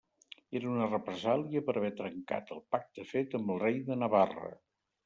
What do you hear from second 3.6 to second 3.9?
rei